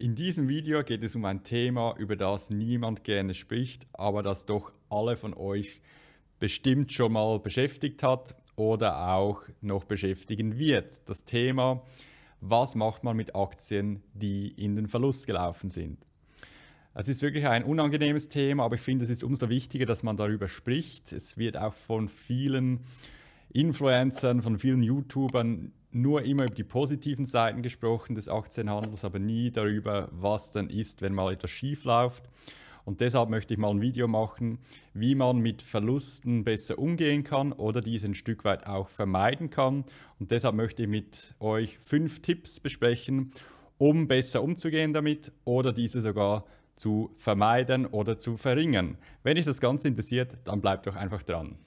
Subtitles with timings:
[0.00, 4.46] In diesem Video geht es um ein Thema, über das niemand gerne spricht, aber das
[4.46, 5.82] doch alle von euch
[6.38, 11.08] bestimmt schon mal beschäftigt hat oder auch noch beschäftigen wird.
[11.08, 11.82] Das Thema,
[12.40, 15.98] was macht man mit Aktien, die in den Verlust gelaufen sind.
[16.94, 20.16] Es ist wirklich ein unangenehmes Thema, aber ich finde, es ist umso wichtiger, dass man
[20.16, 21.10] darüber spricht.
[21.10, 22.84] Es wird auch von vielen
[23.52, 25.72] Influencern, von vielen YouTubern
[26.02, 31.02] nur immer über die positiven Seiten gesprochen des Aktienhandels, aber nie darüber, was dann ist,
[31.02, 32.24] wenn mal etwas schief läuft.
[32.84, 34.60] Und deshalb möchte ich mal ein Video machen,
[34.94, 39.84] wie man mit Verlusten besser umgehen kann oder diese ein Stück weit auch vermeiden kann.
[40.18, 43.32] Und deshalb möchte ich mit euch fünf Tipps besprechen,
[43.76, 48.96] um besser umzugehen damit oder diese sogar zu vermeiden oder zu verringern.
[49.22, 51.58] Wenn euch das Ganze interessiert, dann bleibt doch einfach dran.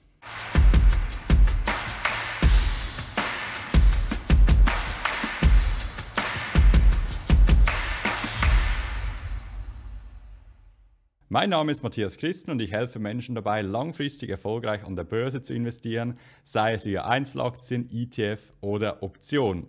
[11.32, 15.40] Mein Name ist Matthias Christen und ich helfe Menschen dabei, langfristig erfolgreich an der Börse
[15.40, 19.66] zu investieren, sei es via Einzelaktien, ETF oder Option.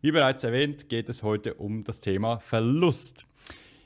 [0.00, 3.28] Wie bereits erwähnt, geht es heute um das Thema Verlust.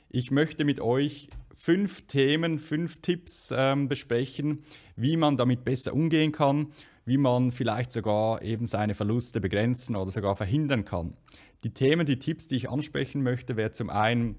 [0.09, 4.63] Ich möchte mit euch fünf Themen, fünf Tipps ähm, besprechen,
[4.95, 6.71] wie man damit besser umgehen kann,
[7.05, 11.15] wie man vielleicht sogar eben seine Verluste begrenzen oder sogar verhindern kann.
[11.63, 14.37] Die Themen, die Tipps, die ich ansprechen möchte, wäre zum einen,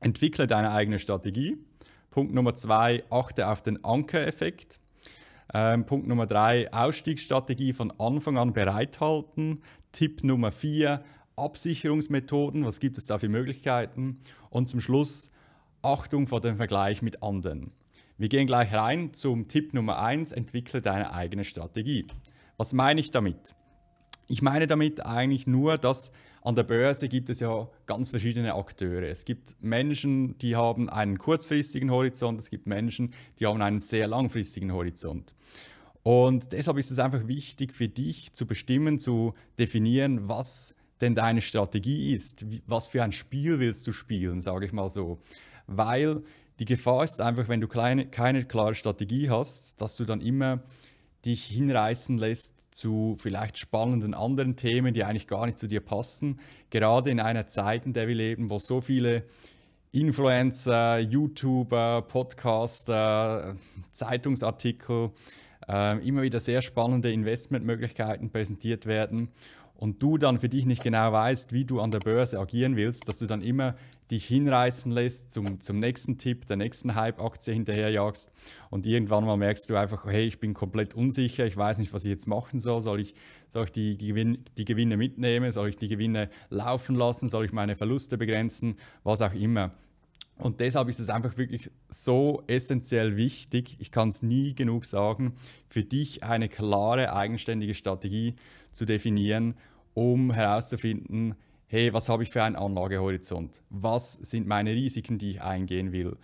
[0.00, 1.56] entwickle deine eigene Strategie.
[2.18, 4.80] Punkt Nummer zwei, achte auf den Ankereffekt.
[5.54, 9.62] Ähm, Punkt Nummer drei, Ausstiegsstrategie von Anfang an bereithalten.
[9.92, 11.04] Tipp Nummer vier,
[11.36, 14.18] Absicherungsmethoden, was gibt es da für Möglichkeiten?
[14.50, 15.30] Und zum Schluss,
[15.80, 17.70] Achtung vor dem Vergleich mit anderen.
[18.16, 22.04] Wir gehen gleich rein zum Tipp Nummer eins: entwickle deine eigene Strategie.
[22.56, 23.54] Was meine ich damit?
[24.26, 26.10] Ich meine damit eigentlich nur, dass
[26.42, 29.08] an der Börse gibt es ja ganz verschiedene Akteure.
[29.08, 34.08] Es gibt Menschen, die haben einen kurzfristigen Horizont, es gibt Menschen, die haben einen sehr
[34.08, 35.34] langfristigen Horizont.
[36.02, 41.40] Und deshalb ist es einfach wichtig für dich zu bestimmen, zu definieren, was denn deine
[41.40, 42.44] Strategie ist.
[42.66, 45.18] Was für ein Spiel willst du spielen, sage ich mal so.
[45.66, 46.22] Weil
[46.60, 50.62] die Gefahr ist einfach, wenn du kleine, keine klare Strategie hast, dass du dann immer
[51.28, 56.40] dich hinreißen lässt zu vielleicht spannenden anderen Themen, die eigentlich gar nicht zu dir passen.
[56.70, 59.24] Gerade in einer Zeit, in der wir leben, wo so viele
[59.92, 63.56] Influencer, YouTuber, Podcaster,
[63.90, 65.10] Zeitungsartikel,
[65.68, 69.30] äh, immer wieder sehr spannende Investmentmöglichkeiten präsentiert werden
[69.76, 73.06] und du dann für dich nicht genau weißt, wie du an der Börse agieren willst,
[73.06, 73.74] dass du dann immer
[74.10, 78.30] dich hinreißen lässt zum, zum nächsten Tipp, der nächsten Hype-Aktie hinterherjagst
[78.70, 82.04] und irgendwann mal merkst du einfach, hey, ich bin komplett unsicher, ich weiß nicht, was
[82.04, 83.14] ich jetzt machen soll, soll ich,
[83.50, 87.44] soll ich die, die, Gewin die Gewinne mitnehmen, soll ich die Gewinne laufen lassen, soll
[87.44, 89.72] ich meine Verluste begrenzen, was auch immer.
[90.38, 95.34] Und deshalb ist es einfach wirklich so essentiell wichtig, ich kann es nie genug sagen,
[95.68, 98.36] für dich eine klare, eigenständige Strategie
[98.72, 99.54] zu definieren,
[99.94, 101.34] um herauszufinden,
[101.68, 103.62] hey, was habe ich für einen Anlagehorizont?
[103.68, 106.16] Was sind meine Risiken, die ich eingehen will?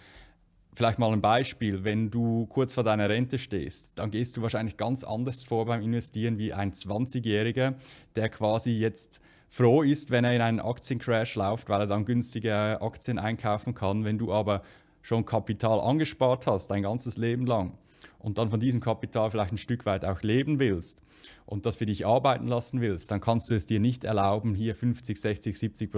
[0.75, 4.77] Vielleicht mal ein Beispiel, wenn du kurz vor deiner Rente stehst, dann gehst du wahrscheinlich
[4.77, 7.75] ganz anders vor beim Investieren wie ein 20-Jähriger,
[8.17, 12.81] der quasi jetzt froh ist, wenn er in einen Aktiencrash läuft, weil er dann günstige
[12.81, 14.05] Aktien einkaufen kann.
[14.05, 14.63] Wenn du aber
[15.03, 17.79] schon Kapital angespart hast, dein ganzes Leben lang,
[18.19, 21.01] und dann von diesem Kapital vielleicht ein Stück weit auch leben willst
[21.47, 24.75] und das für dich arbeiten lassen willst, dann kannst du es dir nicht erlauben, hier
[24.75, 25.91] 50, 60, 70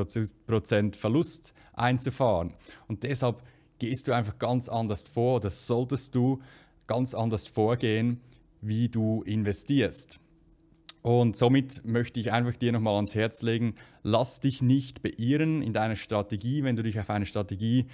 [0.46, 2.54] Prozent Verlust einzufahren.
[2.88, 3.42] Und deshalb
[3.78, 6.40] gehst du einfach ganz anders vor, das solltest du
[6.86, 8.20] ganz anders vorgehen,
[8.60, 10.20] wie du investierst.
[11.02, 15.72] Und somit möchte ich einfach dir nochmal ans Herz legen, lass dich nicht beirren in
[15.72, 17.86] deiner Strategie, wenn du dich auf eine Strategie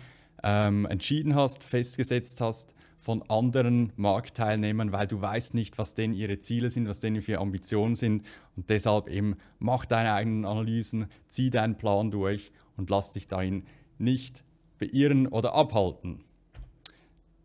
[0.43, 6.39] ähm, entschieden hast, festgesetzt hast von anderen Marktteilnehmern, weil du weißt nicht, was denn ihre
[6.39, 8.25] Ziele sind, was denn für Ambitionen sind.
[8.57, 13.65] Und deshalb eben mach deine eigenen Analysen, zieh deinen Plan durch und lass dich darin
[13.99, 14.45] nicht
[14.79, 16.23] beirren oder abhalten.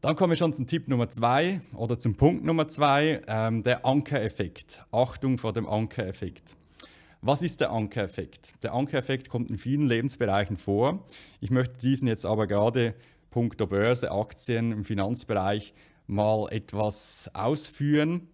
[0.02, 3.84] Dann kommen wir schon zum Tipp Nummer zwei oder zum Punkt Nummer zwei, ähm, der
[3.84, 4.86] Ankereffekt.
[4.92, 6.56] Achtung vor dem Ankereffekt.
[7.22, 8.64] Was ist der Ankereffekt?
[8.64, 11.04] Der Ankereffekt kommt in vielen Lebensbereichen vor.
[11.42, 12.94] Ich möchte diesen jetzt aber gerade
[13.30, 15.74] punkto Börse, Aktien im Finanzbereich
[16.08, 18.28] mal etwas ausführen.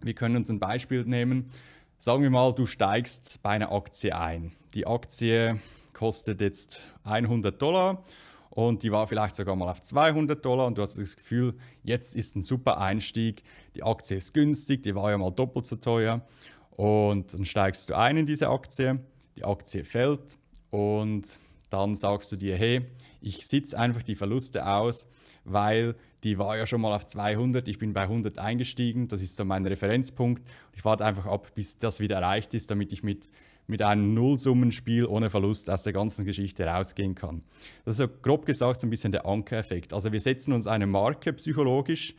[0.00, 1.50] Wir können uns ein Beispiel nehmen.
[1.98, 4.52] Sagen wir mal, du steigst bei einer Aktie ein.
[4.74, 5.60] Die Aktie
[5.92, 8.02] kostet jetzt 100 Dollar
[8.48, 12.16] und die war vielleicht sogar mal auf 200 Dollar und du hast das Gefühl, jetzt
[12.16, 13.42] ist ein super Einstieg,
[13.74, 16.26] die Aktie ist günstig, die war ja mal doppelt so teuer
[16.70, 19.00] und dann steigst du ein in diese Aktie,
[19.36, 20.38] die Aktie fällt
[20.70, 21.38] und
[21.70, 22.82] dann sagst du dir, hey,
[23.20, 25.08] ich sitze einfach die Verluste aus,
[25.44, 29.36] weil die war ja schon mal auf 200, ich bin bei 100 eingestiegen, das ist
[29.36, 30.42] so mein Referenzpunkt.
[30.74, 33.30] Ich warte einfach ab, bis das wieder erreicht ist, damit ich mit,
[33.66, 37.42] mit einem Nullsummenspiel ohne Verlust aus der ganzen Geschichte rausgehen kann.
[37.84, 39.94] Das ist so grob gesagt so ein bisschen der Ankereffekt.
[39.94, 42.14] Also wir setzen uns eine Marke psychologisch,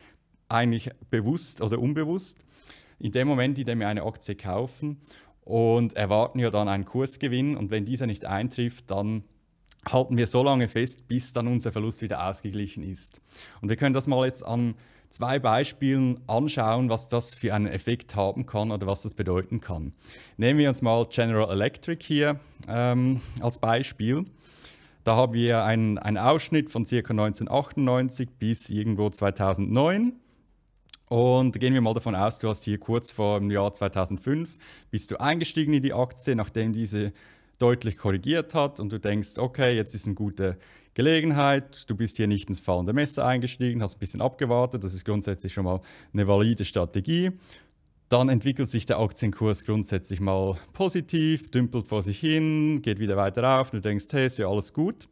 [0.49, 2.43] eigentlich bewusst oder unbewusst,
[2.99, 4.99] in dem Moment, in dem wir eine Aktie kaufen
[5.41, 9.23] und erwarten ja dann einen Kursgewinn und wenn dieser nicht eintrifft, dann
[9.89, 13.21] halten wir so lange fest, bis dann unser Verlust wieder ausgeglichen ist.
[13.61, 14.75] Und wir können das mal jetzt an
[15.09, 19.93] zwei Beispielen anschauen, was das für einen Effekt haben kann oder was das bedeuten kann.
[20.37, 24.25] Nehmen wir uns mal General Electric hier ähm, als Beispiel.
[25.03, 26.95] Da haben wir einen, einen Ausschnitt von ca.
[26.95, 30.13] 1998 bis irgendwo 2009.
[31.09, 34.57] Und gehen wir mal davon aus, du hast hier kurz vor dem Jahr 2005,
[34.91, 37.11] bist du eingestiegen in die Aktie, nachdem diese
[37.61, 40.57] deutlich korrigiert hat und du denkst, okay, jetzt ist eine gute
[40.93, 45.05] Gelegenheit, du bist hier nicht ins fallende Messer eingestiegen, hast ein bisschen abgewartet, das ist
[45.05, 45.81] grundsätzlich schon mal
[46.13, 47.31] eine valide Strategie.
[48.09, 53.61] Dann entwickelt sich der Aktienkurs grundsätzlich mal positiv, dümpelt vor sich hin, geht wieder weiter
[53.61, 55.07] auf, du denkst, hey, ist ja alles gut.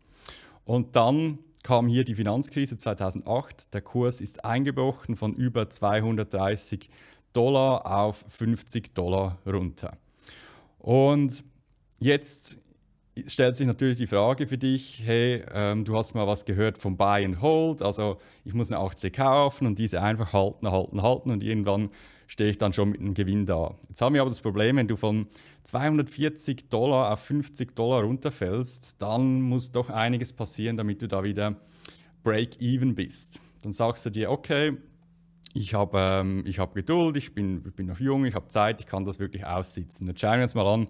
[0.66, 6.90] Und dann kam hier die Finanzkrise 2008, der Kurs ist eingebrochen von über 230
[7.32, 9.98] Dollar auf 50 Dollar runter.
[10.80, 11.44] Und
[12.00, 12.58] Jetzt
[13.28, 16.96] stellt sich natürlich die Frage für dich, hey, ähm, du hast mal was gehört vom
[16.96, 21.30] Buy and Hold, also ich muss eine Aktie kaufen und diese einfach halten, halten, halten
[21.30, 21.90] und irgendwann
[22.28, 23.76] stehe ich dann schon mit einem Gewinn da.
[23.90, 25.28] Jetzt haben wir aber das Problem, wenn du von
[25.64, 31.58] 240 Dollar auf 50 Dollar runterfällst, dann muss doch einiges passieren, damit du da wieder
[32.24, 33.42] break-even bist.
[33.64, 34.78] Dann sagst du dir, okay,
[35.54, 38.88] ich habe ähm, hab Geduld, ich bin, ich bin noch jung, ich habe Zeit, ich
[38.88, 40.08] kann das wirklich aussitzen.
[40.08, 40.88] Jetzt schauen wir uns mal an,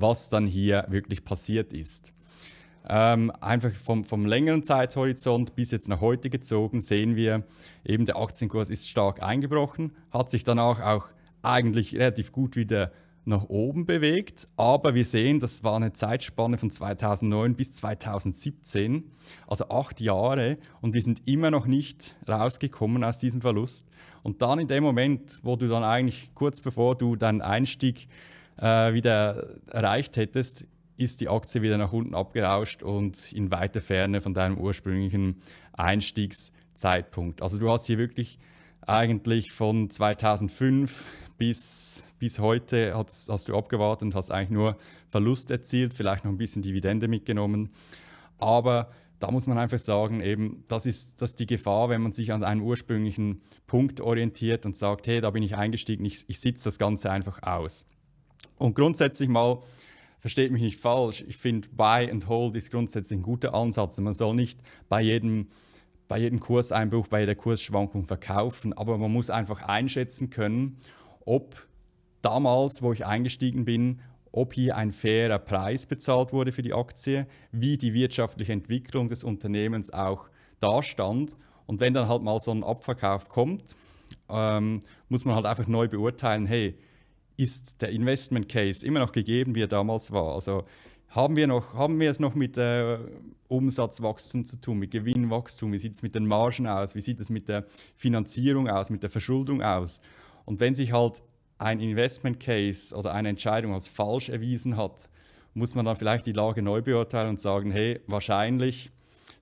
[0.00, 2.12] was dann hier wirklich passiert ist.
[2.88, 7.44] Ähm, einfach vom, vom längeren Zeithorizont bis jetzt nach heute gezogen sehen wir,
[7.84, 11.08] eben der Aktienkurs ist stark eingebrochen, hat sich danach auch
[11.42, 12.92] eigentlich relativ gut wieder
[13.28, 19.10] nach oben bewegt, aber wir sehen, das war eine Zeitspanne von 2009 bis 2017,
[19.46, 23.86] also acht Jahre, und wir sind immer noch nicht rausgekommen aus diesem Verlust.
[24.22, 28.08] Und dann in dem Moment, wo du dann eigentlich kurz bevor du deinen Einstieg
[28.58, 30.66] äh, wieder erreicht hättest,
[30.96, 35.36] ist die Aktie wieder nach unten abgerauscht und in weiter Ferne von deinem ursprünglichen
[35.72, 37.40] Einstiegszeitpunkt.
[37.40, 38.38] Also du hast hier wirklich
[38.82, 41.06] eigentlich von 2005
[41.36, 44.76] bis, bis heute hast, hast du abgewartet und hast eigentlich nur
[45.08, 47.70] Verlust erzielt, vielleicht noch ein bisschen Dividende mitgenommen.
[48.38, 48.90] Aber
[49.20, 52.32] da muss man einfach sagen, eben, das ist, das ist die Gefahr, wenn man sich
[52.32, 56.64] an einem ursprünglichen Punkt orientiert und sagt, hey, da bin ich eingestiegen, ich, ich sitze
[56.64, 57.86] das Ganze einfach aus.
[58.58, 59.58] Und grundsätzlich mal,
[60.20, 63.98] versteht mich nicht falsch, ich finde Buy and Hold ist grundsätzlich ein guter Ansatz.
[63.98, 65.48] Man soll nicht bei jedem,
[66.08, 70.78] bei jedem Kurseinbruch, bei jeder Kursschwankung verkaufen, aber man muss einfach einschätzen können,
[71.24, 71.68] ob
[72.22, 74.00] damals, wo ich eingestiegen bin,
[74.32, 79.24] ob hier ein fairer Preis bezahlt wurde für die Aktie, wie die wirtschaftliche Entwicklung des
[79.24, 80.28] Unternehmens auch
[80.60, 81.38] dastand.
[81.66, 83.76] Und wenn dann halt mal so ein Abverkauf kommt,
[84.28, 86.78] ähm, muss man halt einfach neu beurteilen, hey,
[87.38, 90.34] ist der Investment Case immer noch gegeben, wie er damals war.
[90.34, 90.64] Also
[91.08, 92.98] haben wir, noch, haben wir es noch mit äh,
[93.46, 95.72] Umsatzwachstum zu tun, mit Gewinnwachstum?
[95.72, 96.94] Wie sieht es mit den Margen aus?
[96.94, 97.64] Wie sieht es mit der
[97.96, 100.00] Finanzierung aus, mit der Verschuldung aus?
[100.44, 101.22] Und wenn sich halt
[101.58, 105.08] ein Investment Case oder eine Entscheidung als falsch erwiesen hat,
[105.54, 108.90] muss man dann vielleicht die Lage neu beurteilen und sagen, hey, wahrscheinlich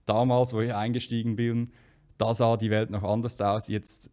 [0.05, 1.73] damals, wo ich eingestiegen bin,
[2.19, 3.69] da sah die Welt noch anders aus.
[3.69, 4.11] Jetzt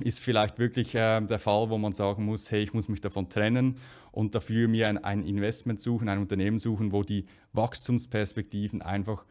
[0.00, 3.28] ist vielleicht wirklich äh, der Fall, wo man sagen muss, hey, ich muss mich davon
[3.28, 3.76] trennen
[4.12, 9.24] und dafür mir ein, ein Investment suchen, ein Unternehmen suchen, wo die Wachstumsperspektiven einfach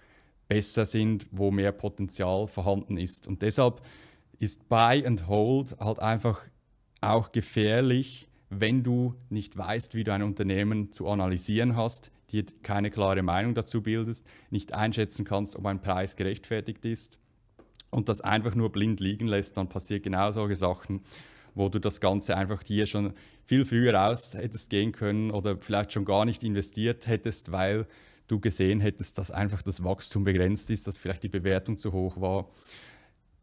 [0.47, 3.27] besser sind, wo mehr Potenzial vorhanden ist.
[3.27, 3.81] Und deshalb
[4.39, 6.41] ist Buy and Hold halt einfach
[7.01, 12.91] auch gefährlich, wenn du nicht weißt, wie du ein Unternehmen zu analysieren hast, dir keine
[12.91, 17.17] klare Meinung dazu bildest, nicht einschätzen kannst, ob ein Preis gerechtfertigt ist
[17.93, 21.01] und das einfach nur blind liegen lässt, dann passiert genau solche Sachen,
[21.55, 23.13] wo du das Ganze einfach hier schon
[23.45, 27.87] viel früher aus hättest gehen können oder vielleicht schon gar nicht investiert hättest, weil
[28.27, 32.19] du gesehen hättest, dass einfach das Wachstum begrenzt ist, dass vielleicht die Bewertung zu hoch
[32.19, 32.49] war.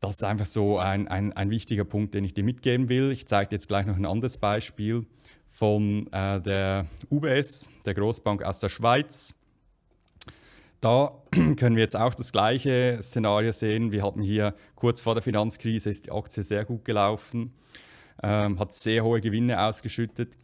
[0.01, 3.13] Das ist einfach so ein, ein, ein wichtiger Punkt, den ich dir mitgeben will.
[3.13, 5.07] Ich zeige dir jetzt gleich noch ein anderes Beispiel
[5.47, 9.35] von äh, der UBS, der Großbank aus der Schweiz.
[10.81, 13.93] Da können wir jetzt auch das gleiche Szenario sehen.
[13.93, 17.53] Wir hatten hier kurz vor der Finanzkrise ist die Aktie sehr gut gelaufen,
[18.23, 20.37] ähm, hat sehr hohe Gewinne ausgeschüttet.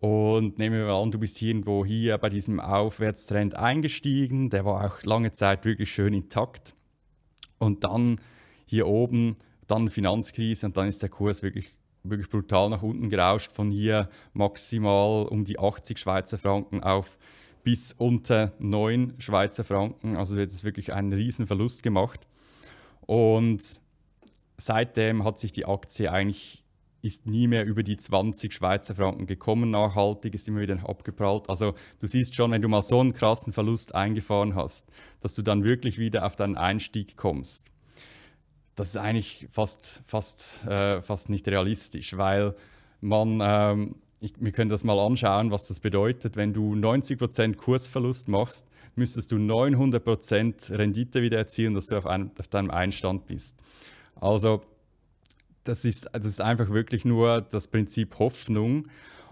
[0.00, 5.02] Und nehmen wir an, du bist irgendwo hier bei diesem Aufwärtstrend eingestiegen, der war auch
[5.02, 6.74] lange Zeit wirklich schön intakt.
[7.58, 8.20] Und dann
[8.66, 13.50] hier oben, dann Finanzkrise und dann ist der Kurs wirklich, wirklich brutal nach unten gerauscht,
[13.50, 17.18] von hier maximal um die 80 Schweizer Franken auf
[17.68, 20.16] bis unter 9 Schweizer Franken.
[20.16, 22.26] Also wird es wirklich einen riesen Verlust gemacht.
[23.02, 23.62] Und
[24.56, 26.64] seitdem hat sich die Aktie eigentlich
[27.02, 31.50] ist nie mehr über die 20 Schweizer Franken gekommen, nachhaltig, ist immer wieder abgeprallt.
[31.50, 34.86] Also du siehst schon, wenn du mal so einen krassen Verlust eingefahren hast,
[35.20, 37.70] dass du dann wirklich wieder auf deinen Einstieg kommst.
[38.76, 42.54] Das ist eigentlich fast, fast, äh, fast nicht realistisch, weil
[43.02, 46.36] man, ähm, ich, wir können das mal anschauen, was das bedeutet.
[46.36, 52.30] Wenn du 90% Kursverlust machst, müsstest du 900% Rendite wieder erzielen, dass du auf, einem,
[52.38, 53.56] auf deinem Einstand bist.
[54.16, 54.62] Also
[55.64, 58.88] das ist, das ist einfach wirklich nur das Prinzip Hoffnung.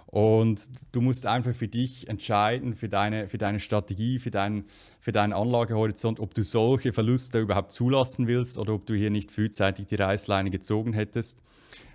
[0.07, 4.65] Und du musst einfach für dich entscheiden, für deine, für deine Strategie, für deinen,
[5.01, 9.33] für deinen Anlagehorizont, ob du solche Verluste überhaupt zulassen willst oder ob du hier nicht
[9.33, 11.43] frühzeitig die Reißleine gezogen hättest.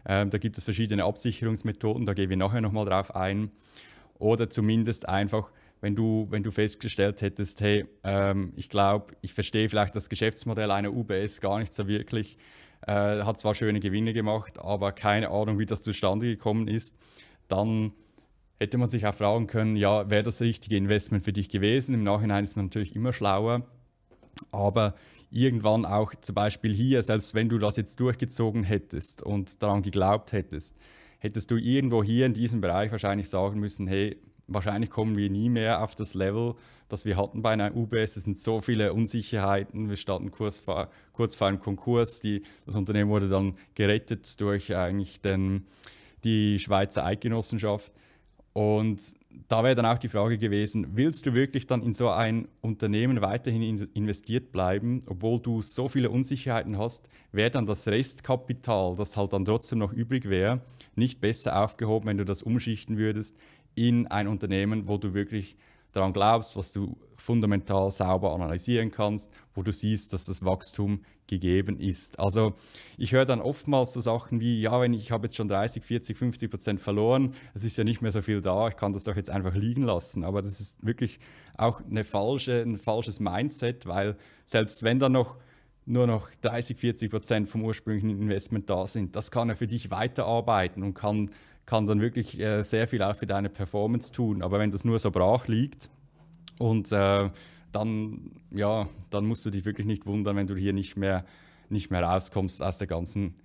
[0.06, 3.52] Ähm, da gibt es verschiedene Absicherungsmethoden, da gehen wir nachher nochmal drauf ein.
[4.18, 9.68] Oder zumindest einfach, wenn du, wenn du festgestellt hättest, hey, ähm, ich glaube, ich verstehe
[9.70, 12.38] vielleicht das Geschäftsmodell einer UBS gar nicht so wirklich
[12.88, 16.98] äh, hat zwar schöne Gewinne gemacht, aber keine Ahnung, wie das zustande gekommen ist,
[17.48, 17.94] dann
[18.60, 21.94] hätte man sich auch fragen können, ja, wäre das richtige Investment für dich gewesen?
[21.94, 23.66] Im Nachhinein ist man natürlich immer schlauer,
[24.52, 24.96] aber
[25.30, 30.32] irgendwann auch zum Beispiel hier, selbst wenn du das jetzt durchgezogen hättest und daran geglaubt
[30.32, 30.76] hättest,
[31.20, 34.18] hättest du irgendwo hier in diesem Bereich wahrscheinlich sagen müssen, hey,
[34.48, 36.56] wahrscheinlich kommen wir nie mehr auf das Level,
[36.90, 38.18] das wir hatten bei einer UBS.
[38.18, 39.90] Es sind so viele Unsicherheiten.
[39.90, 42.20] Wir standen kurz vor, kurz vor einem Konkurs.
[42.22, 45.68] Die, das Unternehmen wurde dann gerettet durch eigentlich den,
[46.24, 47.92] die Schweizer Eidgenossenschaft.
[48.54, 49.00] Und
[49.48, 53.22] da wäre dann auch die Frage gewesen, willst du wirklich dann in so ein Unternehmen
[53.22, 59.34] weiterhin investiert bleiben, obwohl du so viele Unsicherheiten hast, wäre dann das Restkapital, das halt
[59.34, 60.62] dann trotzdem noch übrig wäre,
[60.96, 63.36] nicht besser aufgehoben, wenn du das umschichten würdest
[63.76, 65.58] in ein Unternehmen, wo du wirklich
[65.92, 71.80] daran glaubst, was du fundamental sauber analysieren kannst, wo du siehst, dass das Wachstum gegeben
[71.80, 72.20] ist.
[72.20, 72.54] Also
[72.98, 76.18] ich höre dann oftmals so Sachen wie, ja, wenn ich, habe jetzt schon 30, 40,
[76.18, 79.16] 50 Prozent verloren, es ist ja nicht mehr so viel da, ich kann das doch
[79.16, 80.24] jetzt einfach liegen lassen.
[80.24, 81.20] Aber das ist wirklich
[81.58, 85.38] auch eine falsche, ein falsches Mindset, weil selbst wenn dann noch
[85.86, 89.90] nur noch 30, 40 Prozent vom ursprünglichen Investment da sind, das kann er für dich
[89.90, 91.32] weiterarbeiten und kann
[91.66, 94.42] kann dann wirklich äh, sehr viel auch für deine Performance tun.
[94.42, 95.90] Aber wenn das nur so brach liegt
[96.60, 97.30] und äh,
[97.72, 101.26] dann, ja, dann musst du dich wirklich nicht wundern, wenn du hier nicht mehr,
[101.70, 103.36] nicht mehr rauskommst aus der ganzen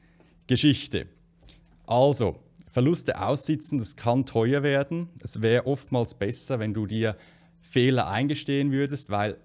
[0.46, 1.06] Geschichte.
[1.87, 5.08] Also, Verluste aussitzen, das kann teuer werden.
[5.23, 7.16] Es wäre oftmals besser, wenn du dir
[7.62, 9.38] Fehler eingestehen würdest, weil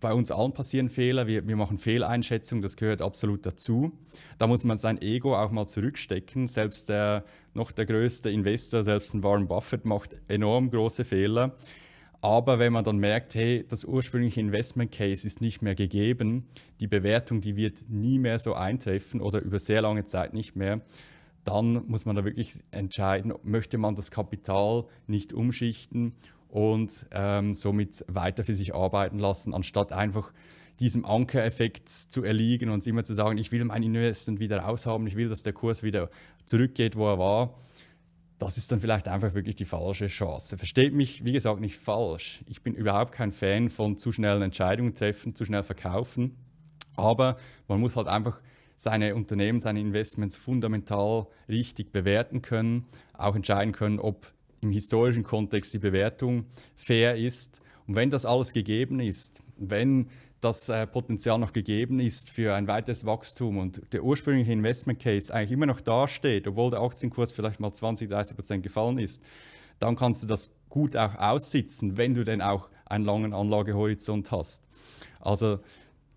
[0.00, 3.92] bei uns allen passieren Fehler, wir, wir machen Fehleinschätzungen, das gehört absolut dazu.
[4.38, 6.46] Da muss man sein Ego auch mal zurückstecken.
[6.46, 11.56] Selbst der, noch der größte Investor, selbst ein Warren Buffett, macht enorm große Fehler.
[12.20, 16.46] Aber wenn man dann merkt, hey, das ursprüngliche Investment Case ist nicht mehr gegeben,
[16.80, 20.80] die Bewertung, die wird nie mehr so eintreffen oder über sehr lange Zeit nicht mehr,
[21.44, 26.14] dann muss man da wirklich entscheiden, möchte man das Kapital nicht umschichten
[26.54, 30.32] und ähm, somit weiter für sich arbeiten lassen, anstatt einfach
[30.78, 35.16] diesem Ankereffekt zu erliegen und immer zu sagen, ich will mein Investment wieder raushaben, ich
[35.16, 36.10] will, dass der Kurs wieder
[36.44, 37.58] zurückgeht, wo er war.
[38.38, 40.56] Das ist dann vielleicht einfach wirklich die falsche Chance.
[40.56, 42.44] Versteht mich, wie gesagt, nicht falsch.
[42.46, 46.36] Ich bin überhaupt kein Fan von zu schnellen Entscheidungen treffen, zu schnell verkaufen.
[46.94, 48.40] Aber man muss halt einfach
[48.76, 54.33] seine Unternehmen, seine Investments fundamental richtig bewerten können, auch entscheiden können, ob
[54.64, 57.60] im historischen Kontext die Bewertung fair ist.
[57.86, 60.08] Und wenn das alles gegeben ist, wenn
[60.40, 65.32] das äh, Potenzial noch gegeben ist für ein weiteres Wachstum und der ursprüngliche Investment Case
[65.32, 69.22] eigentlich immer noch dasteht, obwohl der Aktienkurs vielleicht mal 20, 30 Prozent gefallen ist,
[69.78, 74.64] dann kannst du das gut auch aussitzen, wenn du denn auch einen langen Anlagehorizont hast.
[75.20, 75.60] Also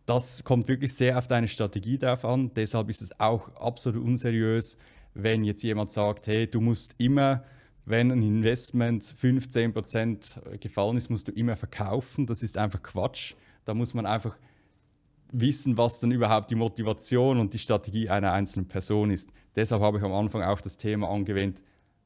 [0.06, 2.52] das kommt wirklich sehr auf deine Strategie drauf an.
[2.56, 4.78] Deshalb ist es auch absolut unseriös,
[5.14, 7.44] wenn jetzt jemand sagt, hey, du musst immer
[7.88, 9.74] wenn ein Investment 15
[10.60, 12.26] gefallen ist, musst du immer verkaufen.
[12.26, 13.36] Das ist einfach Quatsch.
[13.64, 14.38] Da muss man einfach
[15.32, 19.30] wissen, was dann überhaupt die Motivation und die Strategie einer einzelnen Person ist.
[19.56, 21.64] Deshalb habe ich am Anfang auch das Thema angewendet,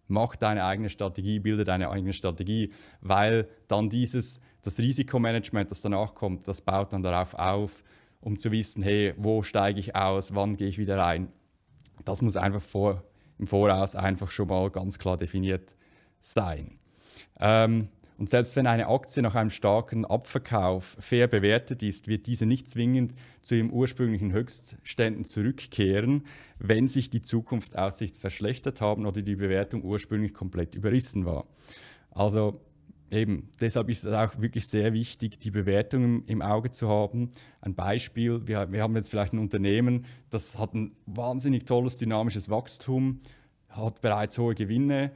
[0.08, 2.72] mach deine eigene Strategie, bilde deine eigene Strategie,
[3.02, 7.84] weil dann dieses, das Risikomanagement, das danach kommt, das baut dann darauf auf,
[8.20, 11.32] um zu wissen, hey, wo steige ich aus, wann gehe ich wieder rein.
[12.06, 13.04] Das muss einfach vor,
[13.42, 15.76] im Voraus einfach schon mal ganz klar definiert
[16.22, 16.78] sein.
[17.40, 22.46] Ähm, und selbst wenn eine Aktie nach einem starken Abverkauf fair bewertet ist, wird diese
[22.46, 26.26] nicht zwingend zu ihren ursprünglichen Höchstständen zurückkehren,
[26.60, 31.48] wenn sich die Zukunftsaussichten verschlechtert haben oder die Bewertung ursprünglich komplett überrissen war.
[32.12, 32.62] Also
[33.12, 37.30] eben, deshalb ist es auch wirklich sehr wichtig, die Bewertung im Auge zu haben.
[37.60, 42.50] Ein Beispiel, wir, wir haben jetzt vielleicht ein Unternehmen, das hat ein wahnsinnig tolles dynamisches
[42.50, 43.20] Wachstum,
[43.70, 45.12] hat bereits hohe Gewinne,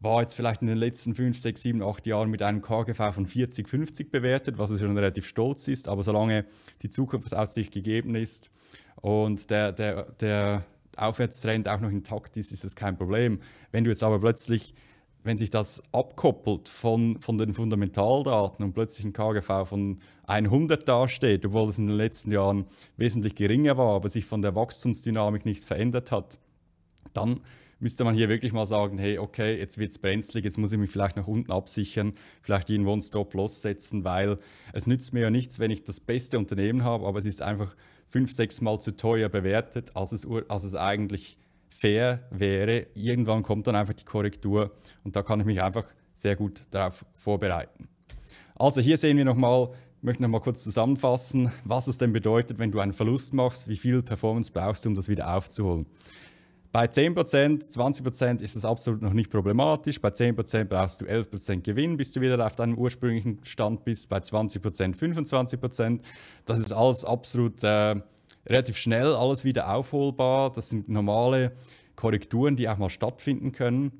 [0.00, 3.26] war jetzt vielleicht in den letzten 5, 6, 7, 8 Jahren mit einem KGV von
[3.26, 5.88] 40, 50 bewertet, was schon relativ stolz ist.
[5.88, 6.44] Aber solange
[6.82, 8.50] die Zukunftsaussicht gegeben ist
[8.96, 10.64] und der, der, der
[10.96, 13.40] Aufwärtstrend auch noch intakt ist, ist das kein Problem.
[13.70, 14.74] Wenn du jetzt aber plötzlich,
[15.24, 21.46] wenn sich das abkoppelt von, von den Fundamentaldaten und plötzlich ein KGV von 100 dasteht,
[21.46, 25.64] obwohl es in den letzten Jahren wesentlich geringer war, aber sich von der Wachstumsdynamik nichts
[25.64, 26.38] verändert hat,
[27.12, 27.40] dann
[27.82, 30.78] müsste man hier wirklich mal sagen, hey, okay, jetzt wird es brenzlig, jetzt muss ich
[30.78, 34.38] mich vielleicht nach unten absichern, vielleicht irgendwo einen Stop-Loss setzen, weil
[34.72, 37.74] es nützt mir ja nichts, wenn ich das beste Unternehmen habe, aber es ist einfach
[38.08, 41.38] fünf, sechs Mal zu teuer bewertet, als es, als es eigentlich
[41.72, 42.86] fair wäre.
[42.94, 44.72] Irgendwann kommt dann einfach die Korrektur
[45.04, 47.88] und da kann ich mich einfach sehr gut darauf vorbereiten.
[48.54, 52.70] Also hier sehen wir nochmal, ich möchte nochmal kurz zusammenfassen, was es denn bedeutet, wenn
[52.70, 55.86] du einen Verlust machst, wie viel Performance brauchst du, um das wieder aufzuholen.
[56.72, 60.00] Bei 10%, 20% ist es absolut noch nicht problematisch.
[60.00, 64.08] Bei 10% brauchst du 11% Gewinn, bis du wieder auf deinem ursprünglichen Stand bist.
[64.08, 66.00] Bei 20% 25%.
[66.46, 67.96] Das ist alles absolut äh,
[68.48, 70.52] relativ schnell, alles wieder aufholbar.
[70.52, 71.52] Das sind normale
[71.96, 73.92] Korrekturen, die auch mal stattfinden können,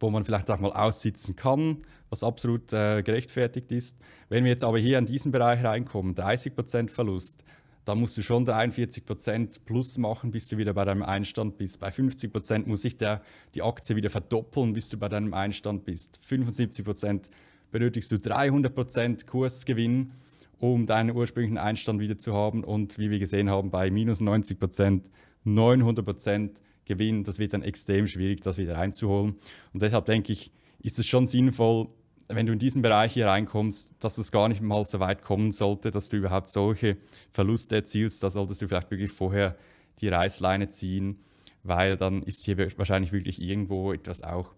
[0.00, 1.78] wo man vielleicht auch mal aussitzen kann,
[2.10, 3.98] was absolut äh, gerechtfertigt ist.
[4.28, 7.44] Wenn wir jetzt aber hier in diesen Bereich reinkommen, 30% Verlust,
[7.84, 11.80] da musst du schon 43% plus machen, bis du wieder bei deinem Einstand bist.
[11.80, 16.18] Bei 50% muss sich die Aktie wieder verdoppeln, bis du bei deinem Einstand bist.
[16.26, 17.28] 75%
[17.70, 20.12] benötigst du 300% Kursgewinn,
[20.58, 22.64] um deinen ursprünglichen Einstand wieder zu haben.
[22.64, 25.02] Und wie wir gesehen haben, bei minus 90%,
[25.46, 26.50] 900%
[26.84, 29.36] Gewinn, das wird dann extrem schwierig, das wieder einzuholen.
[29.72, 31.88] Und deshalb denke ich, ist es schon sinnvoll,
[32.28, 35.52] wenn du in diesen Bereich hier reinkommst, dass es gar nicht mal so weit kommen
[35.52, 36.96] sollte, dass du überhaupt solche
[37.30, 39.56] Verluste erzielst, da solltest du vielleicht wirklich vorher
[40.00, 41.18] die Reißleine ziehen,
[41.62, 44.54] weil dann ist hier wahrscheinlich wirklich irgendwo etwas auch,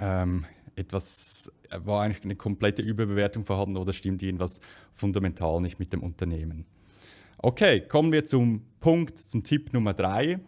[0.00, 0.44] ähm,
[0.78, 4.60] etwas, war eigentlich eine komplette Überbewertung vorhanden oder stimmt irgendwas
[4.92, 6.66] fundamental nicht mit dem Unternehmen.
[7.38, 10.40] Okay, kommen wir zum Punkt, zum Tipp Nummer drei.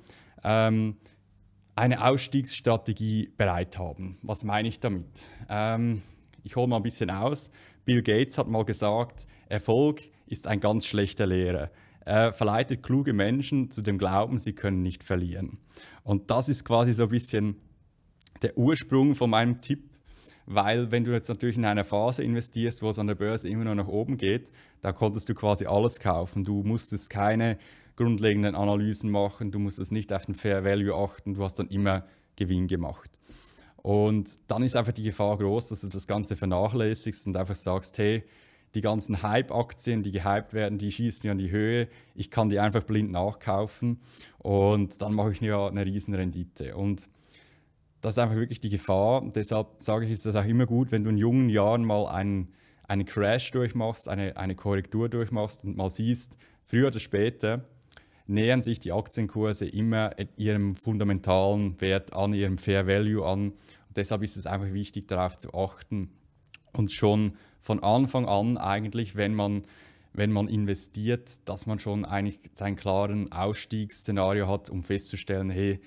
[0.42, 0.96] Ähm,
[1.76, 4.18] eine Ausstiegsstrategie bereit haben.
[4.22, 5.30] Was meine ich damit?
[5.48, 6.02] Ähm,
[6.42, 7.50] ich hole mal ein bisschen aus.
[7.84, 11.70] Bill Gates hat mal gesagt, Erfolg ist ein ganz schlechter Lehrer.
[12.00, 15.58] Er verleitet kluge Menschen zu dem Glauben, sie können nicht verlieren.
[16.02, 17.56] Und das ist quasi so ein bisschen
[18.42, 19.89] der Ursprung von meinem Tipp,
[20.52, 23.62] weil wenn du jetzt natürlich in einer Phase investierst, wo es an der Börse immer
[23.62, 26.42] noch nach oben geht, da konntest du quasi alles kaufen.
[26.42, 27.56] Du musstest keine
[27.94, 32.04] grundlegenden Analysen machen, du musstest nicht auf den Fair Value achten, du hast dann immer
[32.34, 33.12] Gewinn gemacht.
[33.76, 37.96] Und dann ist einfach die Gefahr groß, dass du das Ganze vernachlässigst und einfach sagst,
[37.98, 38.24] hey,
[38.74, 41.86] die ganzen Hype-Aktien, die gehypt werden, die schießen ja in die Höhe.
[42.16, 44.00] Ich kann die einfach blind nachkaufen
[44.38, 46.74] und dann mache ich ja eine riesen Rendite.
[46.74, 47.08] Und
[48.00, 49.22] das ist einfach wirklich die Gefahr.
[49.34, 52.48] Deshalb sage ich, ist das auch immer gut, wenn du in jungen Jahren mal einen,
[52.88, 56.36] einen Crash durchmachst, eine, eine Korrektur durchmachst und mal siehst,
[56.66, 57.64] früher oder später
[58.26, 63.50] nähern sich die Aktienkurse immer ihrem fundamentalen Wert an, ihrem Fair Value an.
[63.50, 66.12] Und deshalb ist es einfach wichtig, darauf zu achten
[66.72, 69.62] und schon von Anfang an eigentlich, wenn man,
[70.12, 75.80] wenn man investiert, dass man schon eigentlich seinen klaren Ausstiegsszenario hat, um festzustellen, hey,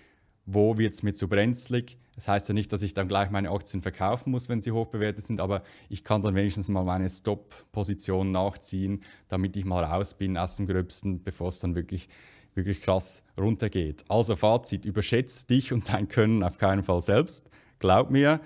[0.46, 1.98] wo wird es mir zu brenzlig?
[2.16, 4.88] Das heißt ja nicht, dass ich dann gleich meine Aktien verkaufen muss, wenn sie hoch
[4.88, 10.14] bewertet sind, aber ich kann dann wenigstens mal meine Stop-Position nachziehen, damit ich mal raus
[10.14, 12.10] bin aus dem Gröbsten, bevor es dann wirklich,
[12.54, 14.06] wirklich krass runtergeht.
[14.10, 17.50] Also Fazit, überschätzt dich und dein Können auf keinen Fall selbst.
[17.80, 18.40] Glaub mir,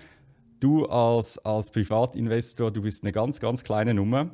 [0.60, 4.32] du als, als Privatinvestor, du bist eine ganz, ganz kleine Nummer.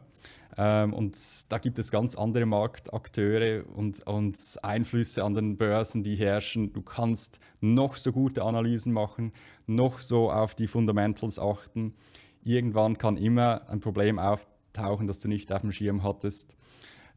[0.57, 1.17] Ähm, und
[1.49, 6.73] da gibt es ganz andere Marktakteure und, und Einflüsse an den Börsen, die herrschen.
[6.73, 9.33] Du kannst noch so gute Analysen machen,
[9.65, 11.95] noch so auf die Fundamentals achten.
[12.43, 16.55] Irgendwann kann immer ein Problem auftauchen, das du nicht auf dem Schirm hattest.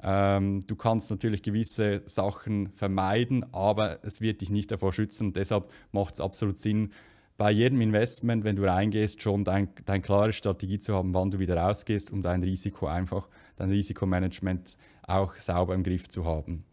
[0.02, 5.28] Ähm, du kannst natürlich gewisse Sachen vermeiden, aber es wird dich nicht davor schützen.
[5.28, 6.92] Und deshalb macht es absolut Sinn,
[7.36, 11.38] bei jedem Investment, wenn du reingehst, schon deine dein klare Strategie zu haben, wann du
[11.38, 16.64] wieder rausgehst, um dein Risiko einfach, dein Risikomanagement auch sauber im Griff zu haben.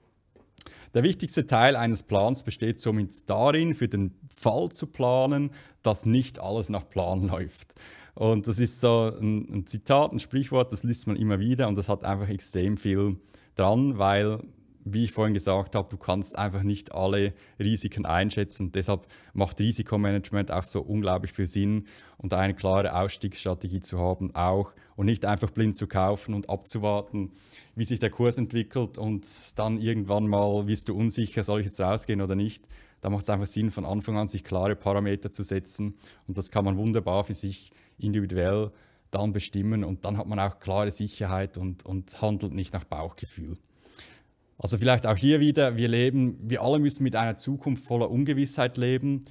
[0.94, 6.40] Der wichtigste Teil eines Plans besteht somit darin, für den Fall zu planen, dass nicht
[6.40, 7.76] alles nach Plan läuft.
[8.16, 11.78] Und das ist so ein, ein Zitat, ein Sprichwort, das liest man immer wieder und
[11.78, 13.18] das hat einfach extrem viel
[13.56, 14.40] dran, weil
[14.86, 18.72] wie ich vorhin gesagt habe, du kannst einfach nicht alle Risiken einschätzen.
[18.72, 21.86] Deshalb macht Risikomanagement auch so unglaublich viel Sinn
[22.18, 27.32] und eine klare Ausstiegsstrategie zu haben auch und nicht einfach blind zu kaufen und abzuwarten,
[27.76, 31.80] wie sich der Kurs entwickelt und dann irgendwann mal wirst du unsicher, soll ich jetzt
[31.80, 32.68] rausgehen oder nicht.
[33.02, 35.96] Da macht es einfach Sinn, von Anfang an sich klare Parameter zu setzen
[36.28, 38.72] und das kann man wunderbar für sich individuell
[39.12, 43.58] dann bestimmen und dann hat man auch klare Sicherheit und, und handelt nicht nach Bauchgefühl.
[44.64, 48.78] Also vielleicht auch hier wieder, wir leben, wir alle müssen mit einer Zukunft voller Ungewissheit
[48.78, 49.24] leben.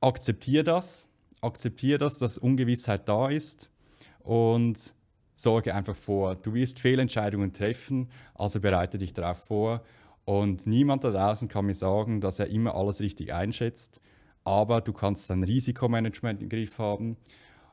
[0.00, 1.08] Akzeptiere das,
[1.40, 3.72] akzeptiere das, dass Ungewissheit da ist
[4.20, 4.94] und
[5.34, 6.36] sorge einfach vor.
[6.36, 9.82] Du wirst Fehlentscheidungen treffen, also bereite dich darauf vor.
[10.26, 14.00] Und niemand da draußen kann mir sagen, dass er immer alles richtig einschätzt,
[14.44, 17.16] aber du kannst dein Risikomanagement im Griff haben.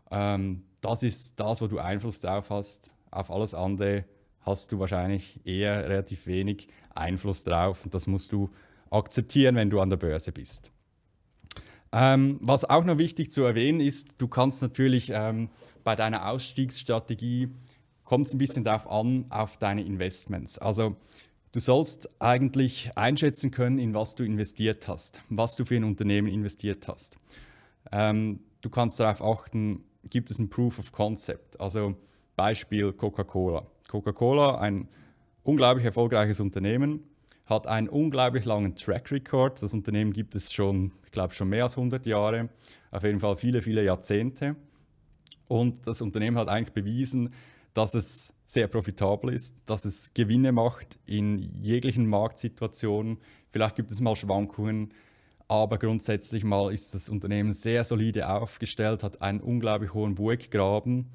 [0.10, 2.96] Ähm, das ist das, wo du Einfluss drauf hast.
[3.12, 4.06] Auf alles andere
[4.42, 8.50] hast du wahrscheinlich eher relativ wenig Einfluss drauf und das musst du
[8.90, 10.72] akzeptieren, wenn du an der Börse bist.
[11.92, 15.50] Ähm, was auch noch wichtig zu erwähnen ist, du kannst natürlich ähm,
[15.84, 17.50] bei deiner Ausstiegsstrategie,
[18.04, 20.58] kommt es ein bisschen darauf an, auf deine Investments.
[20.60, 20.98] Also
[21.52, 26.28] du sollst eigentlich einschätzen können, in was du investiert hast, was du für ein Unternehmen
[26.28, 27.18] investiert hast.
[27.92, 31.96] Ähm, du kannst darauf achten, gibt es ein Proof of Concept, also
[32.40, 33.68] Beispiel Coca-Cola.
[33.90, 34.88] Coca-Cola, ein
[35.44, 37.04] unglaublich erfolgreiches Unternehmen,
[37.46, 39.62] hat einen unglaublich langen Track Record.
[39.62, 42.48] Das Unternehmen gibt es schon, ich glaube, schon mehr als 100 Jahre,
[42.92, 44.56] auf jeden Fall viele, viele Jahrzehnte.
[45.50, 47.34] Und das Unternehmen hat eigentlich bewiesen,
[47.74, 53.18] dass es sehr profitabel ist, dass es Gewinne macht in jeglichen Marktsituationen.
[53.50, 54.94] Vielleicht gibt es mal Schwankungen,
[55.50, 61.10] aber grundsätzlich mal ist das Unternehmen sehr solide aufgestellt, hat einen unglaublich hohen Burggraben,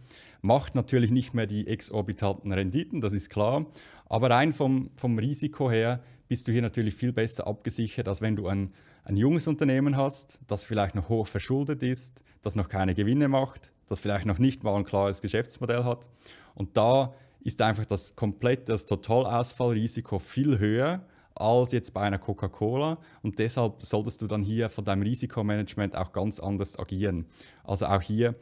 [0.44, 3.64] macht natürlich nicht mehr die exorbitanten Renditen, das ist klar,
[4.06, 8.36] aber rein vom, vom Risiko her bist du hier natürlich viel besser abgesichert, als wenn
[8.36, 8.70] du ein,
[9.04, 13.72] ein junges Unternehmen hast, das vielleicht noch hoch verschuldet ist, das noch keine Gewinne macht,
[13.86, 16.10] das vielleicht noch nicht mal ein klares Geschäftsmodell hat.
[16.54, 22.98] Und da ist einfach das komplette, das Totalausfallrisiko viel höher als jetzt bei einer Coca-Cola
[23.22, 27.26] und deshalb solltest du dann hier von deinem Risikomanagement auch ganz anders agieren.
[27.64, 28.36] Also auch hier,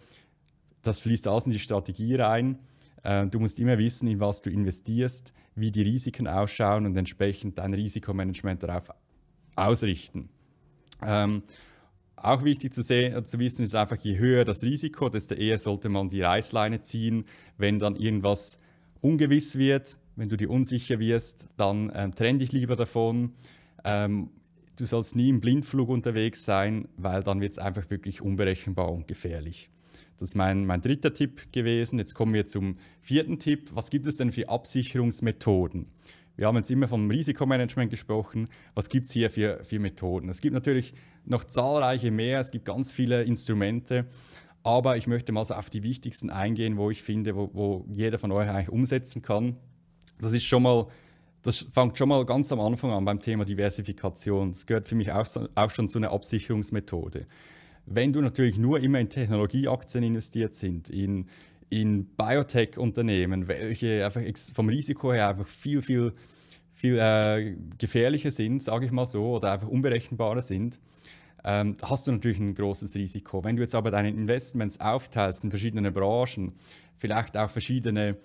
[0.83, 2.59] das fließt alles in die Strategie rein.
[3.03, 7.59] Äh, du musst immer wissen, in was du investierst, wie die Risiken ausschauen und entsprechend
[7.59, 8.91] dein Risikomanagement darauf
[9.57, 10.29] ausrichten.
[11.05, 11.43] Ähm,
[12.17, 15.89] auch wichtig zu, sehen, zu wissen ist einfach, je höher das Risiko, desto eher sollte
[15.89, 17.25] man die Reißleine ziehen,
[17.59, 18.59] wenn dann irgendwas
[19.01, 23.33] ungewiss wird, wenn du dir unsicher wirst, dann ähm, trenn dich lieber davon.
[23.85, 24.31] Ähm,
[24.77, 29.09] du sollst nie im Blindflug unterwegs sein, weil dann wird es einfach wirklich unberechenbar und
[29.09, 29.71] gefährlich.
[30.23, 31.99] Das ist mein, mein dritter Tipp gewesen.
[31.99, 33.71] Jetzt kommen wir zum vierten Tipp.
[33.75, 35.87] Was gibt es denn für Absicherungsmethoden?
[36.37, 38.49] Wir haben jetzt immer vom Risikomanagement gesprochen.
[38.77, 40.29] Was gibt es hier für, für Methoden?
[40.29, 42.39] Es gibt natürlich noch zahlreiche mehr.
[42.39, 44.07] Es gibt ganz viele Instrumente.
[44.63, 48.21] Aber ich möchte mal so auf die wichtigsten eingehen, wo ich finde, wo, wo jeder
[48.21, 49.57] von euch eigentlich umsetzen kann.
[50.21, 50.87] Das ist schon mal,
[51.43, 54.53] das fängt schon mal ganz am Anfang an beim Thema Diversifikation.
[54.53, 57.27] Das gehört für mich auch, auch schon zu einer Absicherungsmethode.
[57.87, 61.27] Wenn du natürlich nur immer in Technologieaktien investiert sind, in,
[61.69, 64.23] in Biotech-Unternehmen, welche einfach
[64.55, 66.13] vom Risiko her einfach viel, viel,
[66.75, 70.79] viel äh, gefährlicher sind, sage ich mal so, oder einfach unberechenbarer sind,
[71.45, 73.43] ähm, hast du natürlich ein großes Risiko.
[73.43, 76.53] Wenn du jetzt aber deine Investments aufteilst in verschiedene Branchen,
[76.97, 78.17] vielleicht auch verschiedene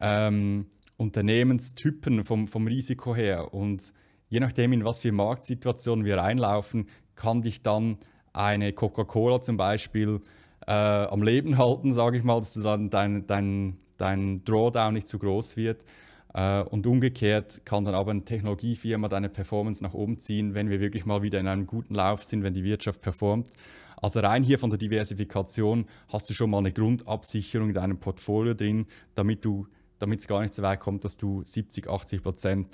[0.00, 0.66] ähm,
[0.96, 3.54] Unternehmenstypen vom, vom Risiko her.
[3.54, 3.92] Und
[4.28, 7.98] je nachdem, in was für Marktsituationen wir reinlaufen, kann dich dann
[8.36, 10.20] eine Coca-Cola zum Beispiel
[10.66, 15.08] äh, am Leben halten, sage ich mal, dass du dann dein, dein, dein Drawdown nicht
[15.08, 15.84] zu groß wird.
[16.34, 20.80] Äh, und umgekehrt kann dann aber eine Technologiefirma deine Performance nach oben ziehen, wenn wir
[20.80, 23.48] wirklich mal wieder in einem guten Lauf sind, wenn die Wirtschaft performt.
[24.00, 28.52] Also rein hier von der Diversifikation hast du schon mal eine Grundabsicherung in deinem Portfolio
[28.52, 29.66] drin, damit du
[29.98, 32.68] damit es gar nicht so weit kommt, dass du 70, 80 Prozent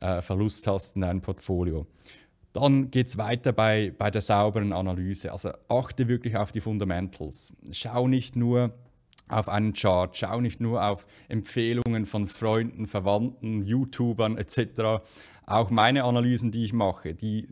[0.00, 1.86] äh, Verlust hast in deinem Portfolio.
[2.56, 5.30] Dann geht es weiter bei, bei der sauberen Analyse.
[5.30, 7.54] Also achte wirklich auf die Fundamentals.
[7.70, 8.72] Schau nicht nur
[9.28, 15.04] auf einen Chart, schau nicht nur auf Empfehlungen von Freunden, Verwandten, YouTubern etc.
[15.44, 17.48] Auch meine Analysen, die ich mache, die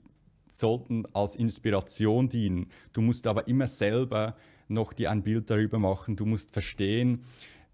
[0.49, 2.69] sollten als Inspiration dienen.
[2.95, 4.37] Du musst aber immer selber
[4.69, 6.17] noch dir ein Bild darüber machen.
[6.17, 7.25] Du musst verstehen,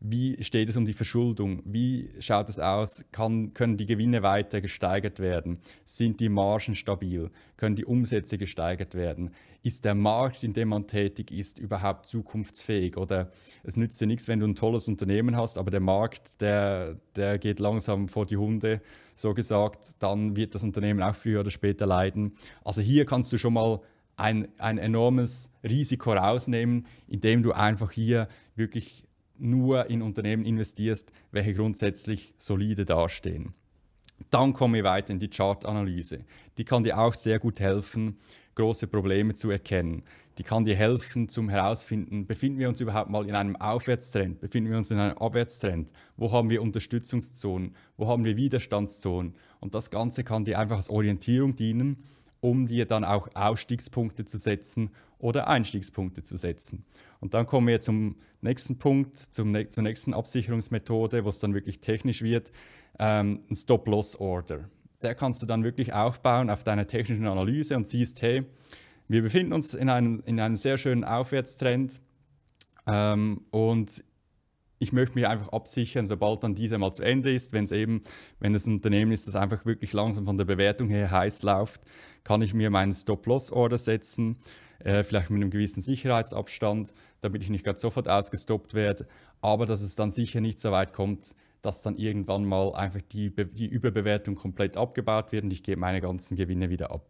[0.00, 1.62] wie steht es um die Verschuldung?
[1.66, 3.04] Wie schaut es aus?
[3.12, 5.58] Kann, können die Gewinne weiter gesteigert werden?
[5.84, 7.30] Sind die Margen stabil?
[7.58, 9.30] Können die Umsätze gesteigert werden?
[9.62, 12.96] Ist der Markt, in dem man tätig ist, überhaupt zukunftsfähig?
[12.96, 13.30] Oder
[13.62, 17.38] es nützt dir nichts, wenn du ein tolles Unternehmen hast, aber der Markt, der, der
[17.38, 18.80] geht langsam vor die Hunde,
[19.14, 22.32] so gesagt, dann wird das Unternehmen auch früher oder später leiden.
[22.64, 23.80] Also hier kannst du schon mal
[24.16, 29.04] ein, ein enormes Risiko rausnehmen, indem du einfach hier wirklich
[29.40, 33.54] nur in Unternehmen investierst, welche grundsätzlich solide dastehen.
[34.30, 36.24] Dann kommen wir weiter in die Chartanalyse.
[36.58, 38.18] Die kann dir auch sehr gut helfen,
[38.54, 40.04] große Probleme zu erkennen.
[40.38, 44.70] Die kann dir helfen zum herausfinden, befinden wir uns überhaupt mal in einem Aufwärtstrend, befinden
[44.70, 49.34] wir uns in einem Abwärtstrend, wo haben wir Unterstützungszonen, wo haben wir Widerstandszonen.
[49.58, 52.04] Und das Ganze kann dir einfach als Orientierung dienen,
[52.40, 56.84] um dir dann auch Ausstiegspunkte zu setzen oder Einstiegspunkte zu setzen.
[57.20, 61.80] Und dann kommen wir zum nächsten Punkt, zum, zur nächsten Absicherungsmethode, wo es dann wirklich
[61.80, 62.52] technisch wird,
[62.98, 64.70] ähm, ein Stop-Loss-Order.
[65.02, 68.44] Der kannst du dann wirklich aufbauen auf deiner technischen Analyse und siehst, hey,
[69.08, 72.00] wir befinden uns in einem, in einem sehr schönen Aufwärtstrend
[72.86, 74.04] ähm, und
[74.80, 78.02] ich möchte mich einfach absichern, sobald dann dieser mal zu Ende ist, wenn es eben,
[78.40, 81.82] wenn es ein Unternehmen ist, das einfach wirklich langsam von der Bewertung her heiß läuft,
[82.24, 84.38] kann ich mir meinen Stop-Loss-Order setzen,
[84.78, 89.06] äh, vielleicht mit einem gewissen Sicherheitsabstand, damit ich nicht gerade sofort ausgestoppt werde,
[89.42, 93.30] aber dass es dann sicher nicht so weit kommt, dass dann irgendwann mal einfach die,
[93.30, 97.04] die Überbewertung komplett abgebaut wird und ich gebe meine ganzen Gewinne wieder ab.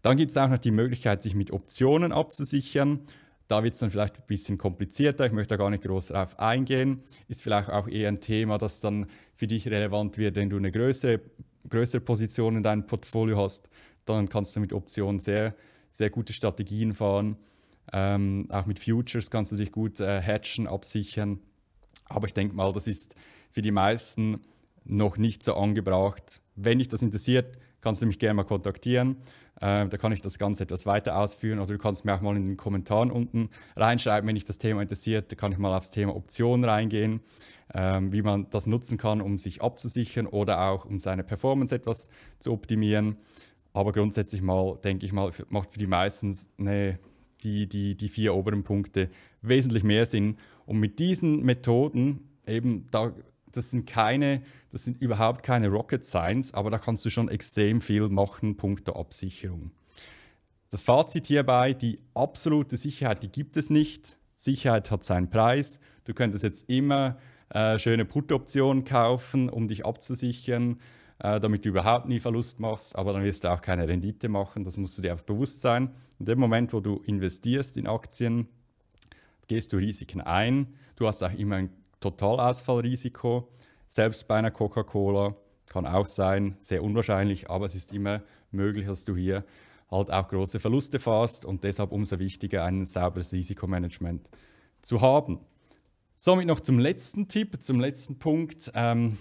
[0.00, 3.00] Dann gibt es auch noch die Möglichkeit, sich mit Optionen abzusichern.
[3.48, 6.38] Da wird es dann vielleicht ein bisschen komplizierter, ich möchte da gar nicht groß darauf
[6.38, 7.02] eingehen.
[7.28, 10.72] Ist vielleicht auch eher ein Thema, das dann für dich relevant wird, wenn du eine
[10.72, 11.20] größere,
[11.68, 13.68] größere Position in deinem Portfolio hast.
[14.04, 15.54] Dann kannst du mit Optionen sehr,
[15.90, 17.36] sehr gute Strategien fahren.
[17.92, 21.38] Ähm, auch mit Futures kannst du dich gut äh, hatchen, absichern.
[22.06, 23.14] Aber ich denke mal, das ist
[23.50, 24.40] für die meisten
[24.84, 26.40] noch nicht so angebracht.
[26.54, 29.16] Wenn dich das interessiert, kannst du mich gerne mal kontaktieren.
[29.60, 32.36] Äh, da kann ich das Ganze etwas weiter ausführen oder du kannst mir auch mal
[32.36, 35.32] in den Kommentaren unten reinschreiben, wenn dich das Thema interessiert.
[35.32, 37.20] Da kann ich mal aufs Thema Optionen reingehen,
[37.72, 42.10] äh, wie man das nutzen kann, um sich abzusichern oder auch um seine Performance etwas
[42.38, 43.16] zu optimieren.
[43.72, 46.98] Aber grundsätzlich mal, denke ich mal, macht für die meisten eine,
[47.42, 49.10] die, die, die vier oberen Punkte
[49.42, 50.36] wesentlich mehr Sinn.
[50.66, 53.12] Und mit diesen Methoden eben da
[53.56, 57.80] das sind keine, das sind überhaupt keine Rocket Science, aber da kannst du schon extrem
[57.80, 59.70] viel machen, punkto Absicherung.
[60.70, 64.18] Das Fazit hierbei, die absolute Sicherheit, die gibt es nicht.
[64.34, 65.80] Sicherheit hat seinen Preis.
[66.04, 67.18] Du könntest jetzt immer
[67.50, 70.80] äh, schöne Put-Optionen kaufen, um dich abzusichern,
[71.20, 74.64] äh, damit du überhaupt nie Verlust machst, aber dann wirst du auch keine Rendite machen.
[74.64, 75.92] Das musst du dir auch bewusst sein.
[76.18, 78.48] In dem Moment, wo du investierst in Aktien,
[79.46, 80.74] gehst du Risiken ein.
[80.96, 81.70] Du hast auch immer ein
[82.10, 83.48] Totalausfallrisiko.
[83.88, 85.34] Selbst bei einer Coca-Cola
[85.68, 89.44] kann auch sein, sehr unwahrscheinlich, aber es ist immer möglich, dass du hier
[89.90, 94.30] halt auch große Verluste fährst und deshalb umso wichtiger, ein sauberes Risikomanagement
[94.82, 95.40] zu haben.
[96.16, 98.70] Somit noch zum letzten Tipp, zum letzten Punkt.
[98.74, 99.18] Ähm,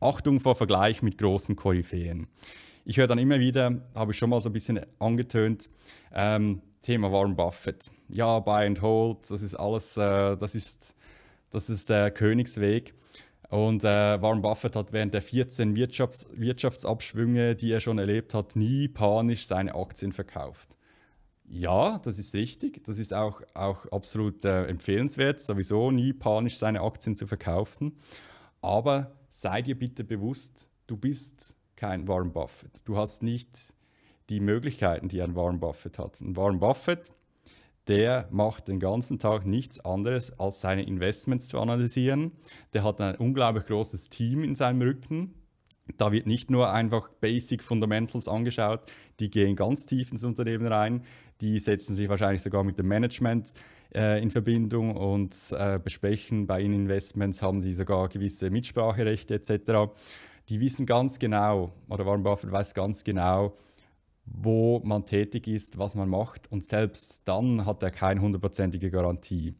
[0.00, 2.26] Achtung vor Vergleich mit großen Koryphäen.
[2.84, 5.68] Ich höre dann immer wieder, habe ich schon mal so ein bisschen angetönt,
[6.12, 7.90] ähm, Thema Warren Buffett.
[8.08, 10.96] Ja, Buy and Hold, das ist alles, äh, das ist
[11.52, 12.94] das ist der Königsweg.
[13.48, 18.56] Und äh, Warren Buffett hat während der 14 Wirtschafts Wirtschaftsabschwünge, die er schon erlebt hat,
[18.56, 20.78] nie panisch seine Aktien verkauft.
[21.44, 22.82] Ja, das ist richtig.
[22.84, 27.98] Das ist auch, auch absolut äh, empfehlenswert, sowieso nie panisch seine Aktien zu verkaufen.
[28.62, 32.80] Aber sei dir bitte bewusst, du bist kein Warren Buffett.
[32.86, 33.74] Du hast nicht
[34.30, 36.22] die Möglichkeiten, die ein Warren Buffett hat.
[36.22, 37.10] Ein Warren Buffett
[37.88, 42.32] der macht den ganzen Tag nichts anderes, als seine Investments zu analysieren.
[42.72, 45.34] Der hat ein unglaublich großes Team in seinem Rücken.
[45.98, 48.82] Da wird nicht nur einfach Basic Fundamentals angeschaut,
[49.18, 51.02] die gehen ganz tief ins Unternehmen rein,
[51.40, 53.52] die setzen sich wahrscheinlich sogar mit dem Management
[53.92, 59.92] äh, in Verbindung und äh, besprechen bei ihren Investments, haben sie sogar gewisse Mitspracherechte etc.
[60.48, 63.56] Die wissen ganz genau, oder Warren Buffett weiß ganz genau,
[64.24, 66.50] wo man tätig ist, was man macht.
[66.50, 69.54] Und selbst dann hat er keine hundertprozentige Garantie.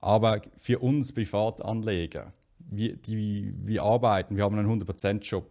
[0.00, 5.50] Aber für uns Privatanleger, wir, die, wir arbeiten, wir haben einen 100%-Job,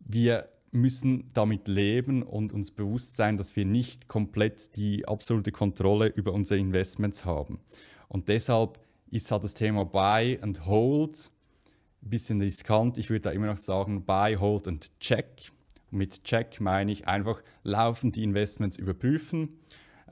[0.00, 6.06] wir müssen damit leben und uns bewusst sein, dass wir nicht komplett die absolute Kontrolle
[6.08, 7.60] über unsere Investments haben.
[8.08, 8.78] Und deshalb
[9.10, 11.30] ist halt das Thema Buy and Hold
[12.02, 12.98] ein bisschen riskant.
[12.98, 15.52] Ich würde da immer noch sagen Buy, Hold and Check
[15.92, 19.60] mit Check meine ich einfach laufend die Investments überprüfen,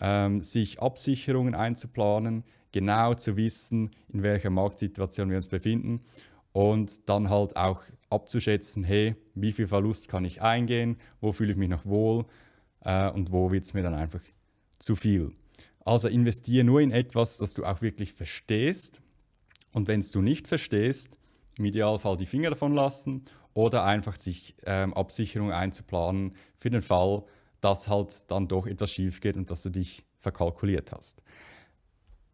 [0.00, 6.00] ähm, sich Absicherungen einzuplanen, genau zu wissen, in welcher Marktsituation wir uns befinden
[6.52, 11.58] und dann halt auch abzuschätzen, hey, wie viel Verlust kann ich eingehen, wo fühle ich
[11.58, 12.26] mich noch wohl
[12.84, 14.22] äh, und wo wird es mir dann einfach
[14.78, 15.32] zu viel.
[15.84, 19.00] Also investiere nur in etwas, das du auch wirklich verstehst
[19.72, 21.16] und wenn es du nicht verstehst,
[21.56, 27.24] im Idealfall die Finger davon lassen oder einfach sich ähm, Absicherung einzuplanen für den Fall,
[27.60, 31.22] dass halt dann doch etwas schief geht und dass du dich verkalkuliert hast.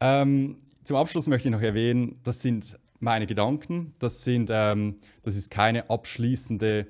[0.00, 5.36] Ähm, zum Abschluss möchte ich noch erwähnen, das sind meine Gedanken, das, sind, ähm, das
[5.36, 6.86] ist keine abschließende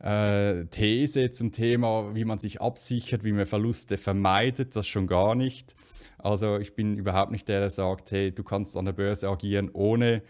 [0.00, 5.34] äh, These zum Thema, wie man sich absichert, wie man Verluste vermeidet, das schon gar
[5.34, 5.74] nicht.
[6.18, 9.70] Also ich bin überhaupt nicht der, der sagt, hey, du kannst an der Börse agieren,
[9.72, 10.22] ohne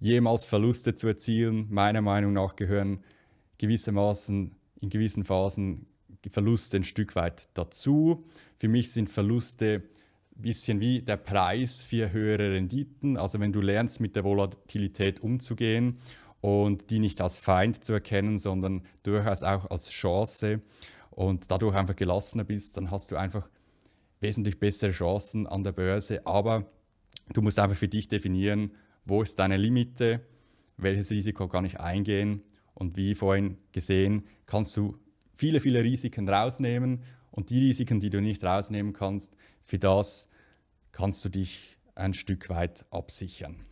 [0.00, 1.66] jemals Verluste zu erzielen.
[1.70, 3.02] Meiner Meinung nach gehören
[3.58, 5.86] gewissermaßen in gewissen Phasen
[6.30, 8.24] Verluste ein Stück weit dazu.
[8.58, 9.82] Für mich sind Verluste
[10.36, 13.16] ein bisschen wie der Preis für höhere Renditen.
[13.16, 15.98] Also wenn du lernst, mit der Volatilität umzugehen
[16.40, 20.60] und die nicht als Feind zu erkennen, sondern durchaus auch als Chance
[21.10, 23.48] und dadurch einfach gelassener bist, dann hast du einfach
[24.20, 26.26] wesentlich bessere Chancen an der Börse.
[26.26, 26.66] Aber
[27.32, 28.72] du musst einfach für dich definieren,
[29.06, 30.20] wo ist deine Limite,
[30.76, 32.42] welches Risiko kann ich eingehen
[32.74, 34.98] und wie vorhin gesehen, kannst du
[35.34, 40.28] viele, viele Risiken rausnehmen und die Risiken, die du nicht rausnehmen kannst, für das
[40.92, 43.64] kannst du dich ein Stück weit absichern.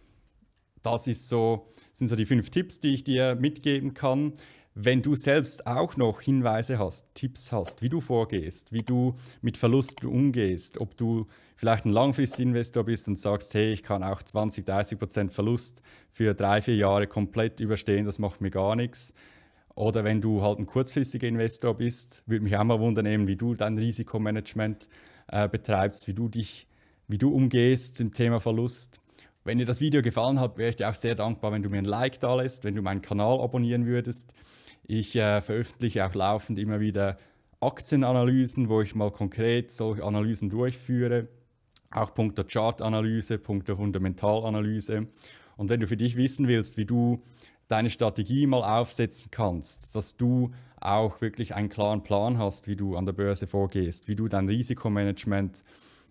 [0.82, 4.34] Das ist so, sind so die fünf Tipps, die ich dir mitgeben kann.
[4.76, 9.56] Wenn du selbst auch noch Hinweise hast, Tipps hast, wie du vorgehst, wie du mit
[9.56, 14.66] Verlusten umgehst, ob du vielleicht ein Langfristinvestor bist und sagst, hey, ich kann auch 20,
[14.66, 19.14] 30 Prozent Verlust für drei, vier Jahre komplett überstehen, das macht mir gar nichts,
[19.76, 23.54] oder wenn du halt ein kurzfristiger Investor bist, würde mich auch mal wundern, wie du
[23.54, 24.88] dein Risikomanagement
[25.28, 26.66] äh, betreibst, wie du dich,
[27.08, 29.00] wie du umgehst im Thema Verlust.
[29.44, 31.78] Wenn dir das Video gefallen hat, wäre ich dir auch sehr dankbar, wenn du mir
[31.78, 34.32] ein Like da lässt, wenn du meinen Kanal abonnieren würdest.
[34.86, 37.16] Ich äh, veröffentliche auch laufend immer wieder
[37.60, 41.28] Aktienanalysen, wo ich mal konkret solche Analysen durchführe.
[41.90, 45.06] Auch Punkt der Chartanalyse, Punkt der Fundamentalanalyse.
[45.56, 47.22] Und wenn du für dich wissen willst, wie du
[47.68, 52.96] deine Strategie mal aufsetzen kannst, dass du auch wirklich einen klaren Plan hast, wie du
[52.96, 55.64] an der Börse vorgehst, wie du dein Risikomanagement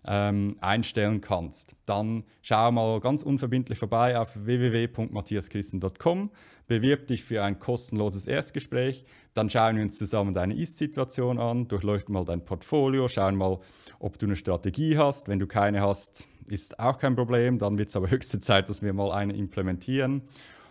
[0.06, 6.30] ähm, einstellen kannst, dann schau mal ganz unverbindlich vorbei auf www.matthiaschristen.com,
[6.66, 12.12] bewirb dich für ein kostenloses Erstgespräch, dann schauen wir uns zusammen deine Ist-Situation an, durchleuchten
[12.12, 13.58] mal dein Portfolio, schauen mal,
[13.98, 15.28] ob du eine Strategie hast.
[15.28, 18.82] Wenn du keine hast, ist auch kein Problem, dann wird es aber höchste Zeit, dass
[18.82, 20.22] wir mal eine implementieren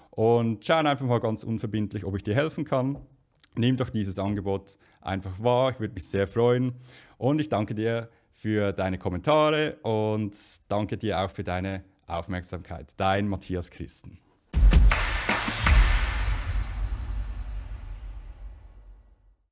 [0.10, 2.98] und schauen einfach mal ganz unverbindlich, ob ich dir helfen kann.
[3.56, 6.74] Nimm doch dieses Angebot einfach wahr, ich würde mich sehr freuen
[7.18, 10.36] und ich danke dir für deine Kommentare und
[10.68, 12.94] danke dir auch für deine Aufmerksamkeit.
[12.98, 14.18] Dein Matthias Christen.